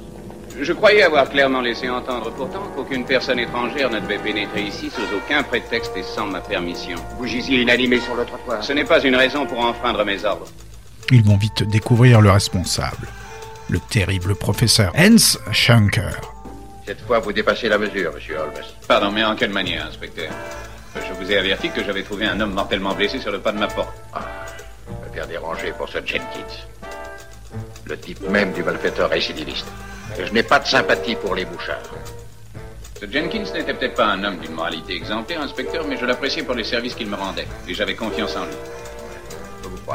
[0.59, 5.15] Je croyais avoir clairement laissé entendre pourtant qu'aucune personne étrangère ne devait pénétrer ici sous
[5.15, 6.97] aucun prétexte et sans ma permission.
[7.17, 8.61] Vous gisiez inanimé sur le trottoir.
[8.63, 10.47] Ce n'est pas une raison pour enfreindre mes ordres.
[11.11, 13.07] Ils vont vite découvrir le responsable,
[13.69, 16.38] le terrible professeur Hans Schenker.
[16.89, 18.63] Cette fois, vous dépassez la mesure, monsieur Holmes.
[18.87, 20.31] Pardon, mais en quelle manière, inspecteur?
[20.95, 23.59] Je vous ai averti que j'avais trouvé un homme mortellement blessé sur le pas de
[23.59, 23.93] ma porte.
[25.05, 26.65] Me faire déranger pour ce Jenkins.
[27.85, 29.67] Le type même du malfaiteur récidiviste.
[30.17, 31.77] Et je n'ai pas de sympathie pour les bouchards.
[32.99, 36.55] Ce Jenkins n'était peut-être pas un homme d'une moralité exemplaire, inspecteur, mais je l'appréciais pour
[36.55, 37.47] les services qu'il me rendait.
[37.67, 38.55] Et j'avais confiance en lui.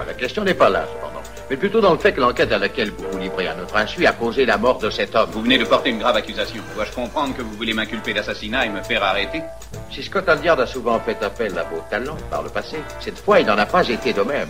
[0.06, 1.22] La question n'est pas là, cependant.
[1.48, 4.04] Mais plutôt dans le fait que l'enquête à laquelle vous vous livrez à notre insu
[4.06, 5.30] a causé la mort de cet homme.
[5.32, 6.62] Vous venez de porter une grave accusation.
[6.74, 9.42] Dois-je comprendre que vous voulez m'inculper d'assassinat et me faire arrêter?
[9.90, 13.40] Si Scotland Yard a souvent fait appel à vos talents par le passé, cette fois,
[13.40, 14.48] il n'en a pas été de même.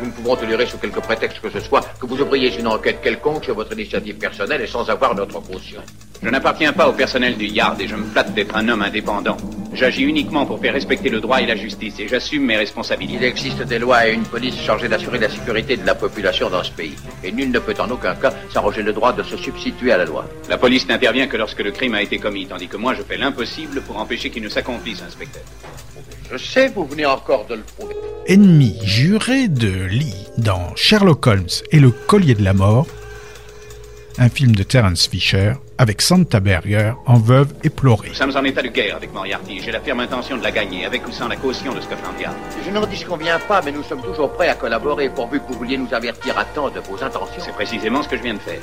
[0.00, 3.00] Nous ne pouvons tolérer sous quelque prétexte que ce soit que vous ouvriez une enquête
[3.02, 5.80] quelconque sur votre initiative personnelle et sans avoir notre caution.
[6.22, 9.36] Je n'appartiens pas au personnel du Yard et je me flatte d'être un homme indépendant.
[9.76, 13.18] J'agis uniquement pour faire respecter le droit et la justice et j'assume mes responsabilités.
[13.18, 16.64] Il existe des lois et une police chargée d'assurer la sécurité de la population dans
[16.64, 16.94] ce pays.
[17.22, 20.06] Et nul ne peut en aucun cas s'arroger le droit de se substituer à la
[20.06, 20.24] loi.
[20.48, 23.18] La police n'intervient que lorsque le crime a été commis, tandis que moi je fais
[23.18, 25.42] l'impossible pour empêcher qu'il ne s'accomplisse, inspecteur.
[26.32, 27.96] Je sais, vous venez encore de le prouver.
[28.26, 32.86] Ennemi juré de Lee dans Sherlock Holmes et le collier de la mort,
[34.16, 38.08] un film de Terence Fisher avec Santa Berger en veuve éplorée.
[38.08, 39.60] Nous sommes en état de guerre avec Moriarty.
[39.60, 42.34] J'ai la ferme intention de la gagner, avec ou sans la caution de Scotland Yard.
[42.64, 45.76] Je n'en disconviens pas, mais nous sommes toujours prêts à collaborer pourvu que vous vouliez
[45.76, 47.42] nous avertir à temps de vos intentions.
[47.44, 48.60] C'est précisément ce que je viens de faire.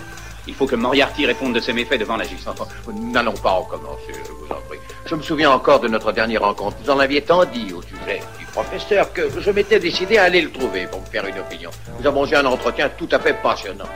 [0.48, 2.48] Il faut que Moriarty réponde de ses méfaits devant la justice.
[2.88, 4.80] Nous n'allons pas recommencer, je vous en prie.
[5.06, 6.78] Je me souviens encore de notre dernière rencontre.
[6.84, 10.42] Vous en aviez tant dit au sujet du professeur que je m'étais décidé à aller
[10.42, 11.70] le trouver pour me faire une opinion.
[12.00, 13.88] Nous avons eu un entretien tout à fait passionnant.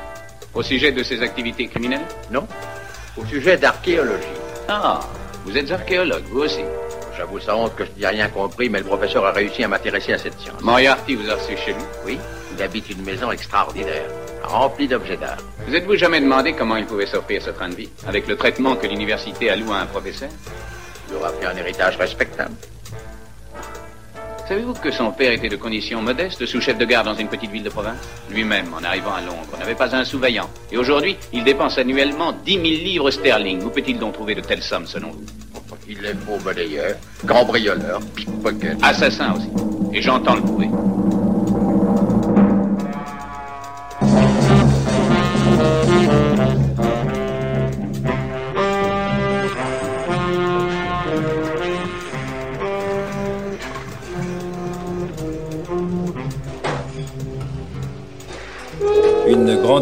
[0.53, 2.05] Au sujet de ses activités criminelles?
[2.31, 2.47] Non,
[3.17, 4.25] au sujet d'archéologie.
[4.67, 4.99] Ah,
[5.45, 6.61] vous êtes archéologue, vous aussi.
[7.17, 10.13] J'avoue sans honte que je n'ai rien compris, mais le professeur a réussi à m'intéresser
[10.13, 10.61] à cette science.
[10.61, 11.81] Moriarty vous a reçu chez lui?
[12.05, 12.19] Oui,
[12.55, 14.05] il habite une maison extraordinaire,
[14.43, 15.37] remplie d'objets d'art.
[15.67, 18.75] Vous êtes-vous jamais demandé comment il pouvait s'offrir ce train de vie Avec le traitement
[18.75, 20.29] que l'université alloue à un professeur?
[21.09, 22.53] Il aura fait un héritage respectable.
[24.47, 27.63] Savez-vous que son père était de condition modeste, sous-chef de gare dans une petite ville
[27.63, 27.97] de province?
[28.31, 30.49] Lui-même, en arrivant à Londres, n'avait pas un sous-vaillant.
[30.71, 33.61] Et aujourd'hui, il dépense annuellement 10 000 livres sterling.
[33.63, 35.25] Où peut-il donc trouver de telles sommes, selon vous?
[35.89, 36.95] Il est beau balayeur,
[37.25, 38.77] grand brioleur, pickpocket.
[38.81, 39.49] Assassin aussi.
[39.93, 40.69] Et j'entends le prouver.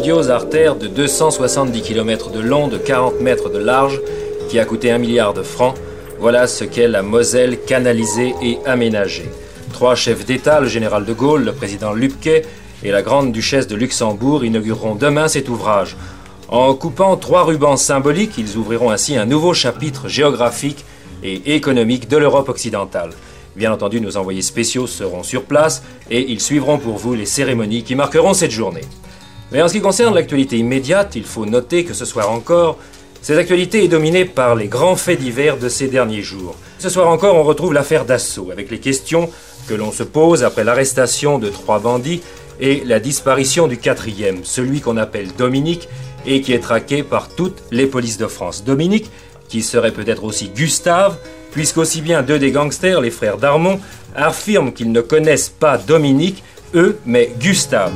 [0.06, 4.00] Grandiose artère de 270 km de long, de 40 mètres de large,
[4.48, 5.74] qui a coûté un milliard de francs,
[6.20, 9.28] voilà ce qu'est la Moselle canalisée et aménagée.
[9.72, 12.44] Trois chefs d'État, le général de Gaulle, le président Lübke
[12.84, 15.96] et la grande duchesse de Luxembourg inaugureront demain cet ouvrage.
[16.46, 20.84] En coupant trois rubans symboliques, ils ouvriront ainsi un nouveau chapitre géographique
[21.24, 23.10] et économique de l'Europe occidentale.
[23.56, 25.82] Bien entendu, nos envoyés spéciaux seront sur place
[26.12, 28.82] et ils suivront pour vous les cérémonies qui marqueront cette journée.
[29.52, 32.78] Mais en ce qui concerne l'actualité immédiate, il faut noter que ce soir encore,
[33.22, 36.56] cette actualité est dominée par les grands faits divers de ces derniers jours.
[36.78, 39.30] Ce soir encore, on retrouve l'affaire d'assaut, avec les questions
[39.68, 42.22] que l'on se pose après l'arrestation de trois bandits
[42.60, 45.88] et la disparition du quatrième, celui qu'on appelle Dominique
[46.24, 48.64] et qui est traqué par toutes les polices de France.
[48.64, 49.10] Dominique,
[49.48, 51.16] qui serait peut-être aussi Gustave,
[51.52, 53.80] puisqu'aussi bien deux des gangsters, les frères Darmon,
[54.14, 56.42] affirment qu'ils ne connaissent pas Dominique,
[56.74, 57.92] eux, mais Gustave.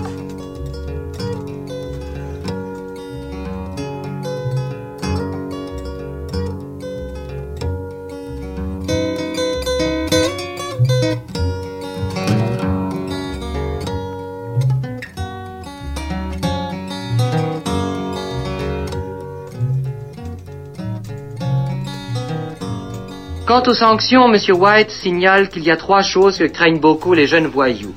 [23.51, 24.39] Quant aux sanctions, M.
[24.57, 27.97] White signale qu'il y a trois choses que craignent beaucoup les jeunes voyous.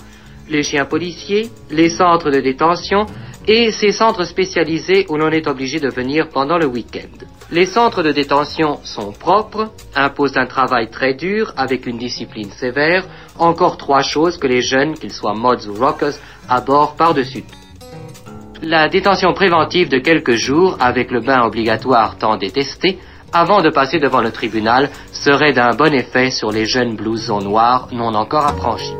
[0.49, 3.05] Les chiens policiers, les centres de détention
[3.47, 7.23] et ces centres spécialisés où l'on est obligé de venir pendant le week-end.
[7.51, 13.05] Les centres de détention sont propres, imposent un travail très dur avec une discipline sévère,
[13.37, 16.15] encore trois choses que les jeunes, qu'ils soient mods ou rockers,
[16.49, 17.43] abordent par-dessus
[18.63, 22.97] La détention préventive de quelques jours avec le bain obligatoire tant détesté,
[23.33, 27.89] avant de passer devant le tribunal, serait d'un bon effet sur les jeunes blousons noirs
[27.91, 28.95] non encore affranchis.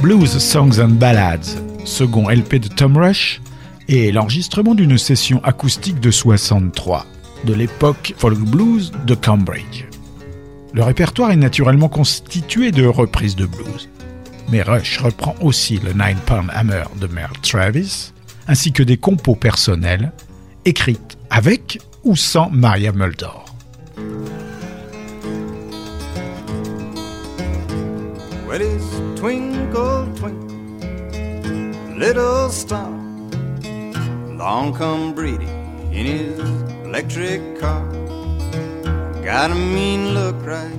[0.00, 1.56] Blues Songs and Ballads,
[1.88, 3.40] second LP de Tom Rush,
[3.88, 7.06] et l'enregistrement d'une session acoustique de 63,
[7.44, 9.86] de l'époque folk blues de Cambridge.
[10.74, 13.88] Le répertoire est naturellement constitué de reprises de blues,
[14.50, 18.12] mais Rush reprend aussi le Nine Pound Hammer de Merle Travis,
[18.46, 20.12] ainsi que des compos personnels,
[20.66, 23.46] écrites avec ou sans Maria Muldaur.
[31.98, 32.90] Little star.
[34.38, 35.50] Long come Brady
[35.90, 36.38] in his
[36.86, 37.84] electric car.
[39.24, 40.78] Got a mean look right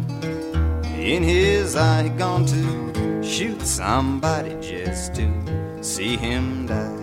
[0.96, 6.96] in his eye gone to shoot somebody just to see him die.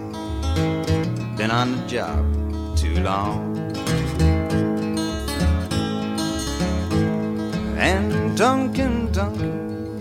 [1.37, 2.25] Been on the job
[2.75, 3.55] too long.
[7.77, 10.01] And Duncan, Duncan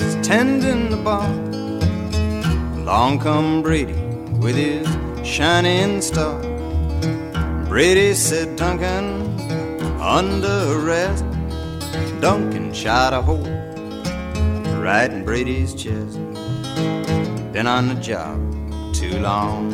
[0.00, 1.53] is tending the bar.
[2.84, 3.94] Along come Brady
[4.40, 4.86] with his
[5.26, 6.38] shining star.
[7.66, 9.40] Brady said, Duncan,
[9.98, 11.24] under arrest.
[12.20, 13.48] Duncan shot a hole
[14.82, 16.18] right in Brady's chest.
[17.54, 18.38] Been on the job
[18.92, 19.72] too long.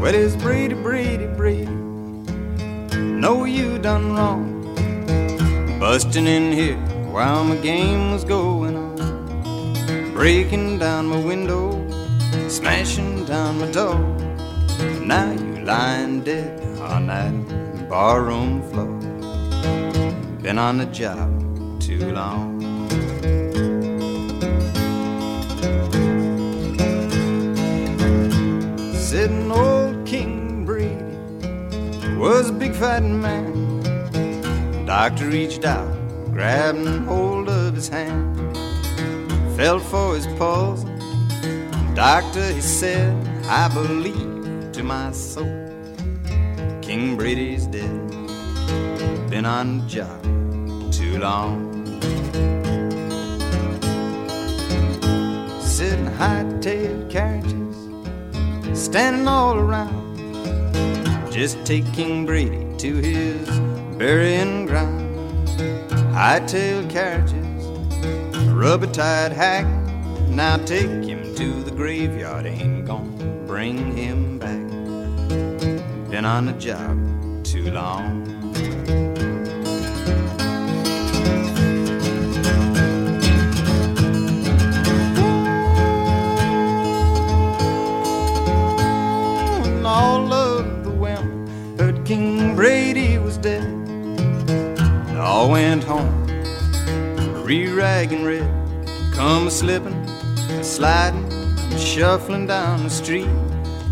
[0.00, 1.66] Well, it's Brady, Brady, Brady.
[2.96, 4.51] Know you done wrong.
[5.92, 6.78] Busting in here
[7.12, 10.14] while my game was going on.
[10.14, 11.86] Breaking down my window,
[12.48, 13.98] smashing down my door.
[15.04, 18.86] Now you lying dead on that barroom floor.
[20.40, 21.28] Been on the job
[21.78, 22.58] too long.
[28.94, 33.71] Sitting old King Brady was a big fighting man.
[34.92, 35.90] Doctor reached out,
[36.34, 38.36] grabbing hold of his hand,
[39.56, 40.84] felt for his pulse.
[41.94, 43.16] Doctor, he said,
[43.46, 45.46] I believe to my soul,
[46.82, 48.10] King Brady's dead.
[49.30, 50.22] Been on the job
[50.92, 51.72] too long.
[55.58, 57.76] Sitting high-tailed carriages,
[58.78, 60.02] standing all around.
[61.32, 63.71] Just taking King Brady to his
[64.02, 65.48] burying ground.
[66.12, 67.64] High-tailed carriages,
[68.48, 69.64] rubber-tied hack.
[70.28, 74.68] Now take him to the graveyard, ain't gonna bring him back.
[76.10, 76.98] Been on the job
[77.44, 78.26] too long.
[89.86, 93.31] All of the women heard King Brady was
[95.22, 96.26] all went home,
[97.44, 98.50] re-ragging red,
[99.14, 99.94] come slipping,
[100.50, 101.30] a sliding,
[101.78, 103.28] shuffling down the street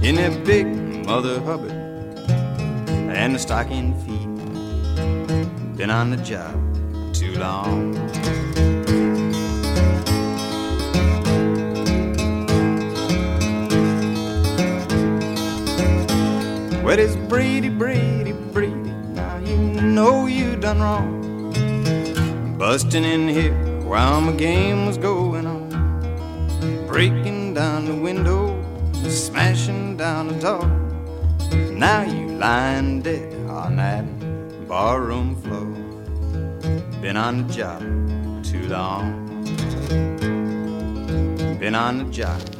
[0.03, 0.67] in their big
[1.07, 5.77] Mother Hubbard and the stocking feet.
[5.77, 6.53] Been on the job
[7.15, 7.95] too long.
[16.83, 18.75] Well, it's Brady, Brady, Brady.
[19.15, 21.20] Now you know you done wrong.
[22.61, 23.55] Busting in here
[23.85, 25.71] while my game was going on.
[26.87, 28.55] Breaking down the window,
[29.09, 30.67] smashing down the door.
[31.73, 34.05] Now you lying dead on that
[34.69, 35.73] barroom floor.
[37.01, 37.81] Been on the job
[38.45, 39.27] too long.
[41.59, 42.60] Been on the job